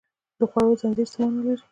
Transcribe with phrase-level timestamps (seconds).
[0.39, 1.63] د خوړو زنځیر څه مانا لري